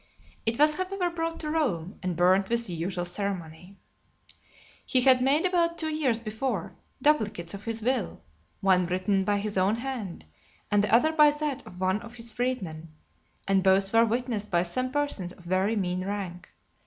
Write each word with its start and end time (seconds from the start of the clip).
It 0.47 0.57
was, 0.57 0.77
however, 0.77 1.11
brought 1.11 1.39
to 1.41 1.51
Rome, 1.51 1.99
and 2.01 2.15
burnt 2.15 2.49
with 2.49 2.65
the 2.65 2.73
usual 2.73 3.05
ceremony. 3.05 3.75
LXXVI. 4.07 4.35
He 4.83 5.01
had 5.01 5.21
made 5.21 5.45
about 5.45 5.77
two 5.77 5.93
years 5.93 6.19
before, 6.19 6.75
duplicates 7.03 7.53
of 7.53 7.65
his 7.65 7.83
will, 7.83 8.19
one 8.61 8.87
written 8.87 9.23
by 9.23 9.37
his 9.37 9.59
own 9.59 9.75
hand, 9.75 10.25
and 10.71 10.83
the 10.83 10.91
other 10.91 11.11
by 11.11 11.29
that 11.29 11.63
of 11.67 11.79
one 11.79 12.01
of 12.01 12.15
his 12.15 12.33
freedmen; 12.33 12.89
and 13.47 13.61
both 13.61 13.93
were 13.93 14.03
witnessed 14.03 14.49
by 14.49 14.63
some 14.63 14.91
persons 14.91 15.33
of 15.33 15.43
very 15.43 15.75
mean 15.75 16.03
rank. 16.03 16.49